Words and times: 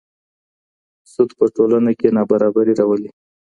سود 1.11 1.29
په 1.37 1.45
ټولنه 1.55 1.91
کي 1.99 2.07
نابرابري 2.17 2.73
راولي. 2.79 3.09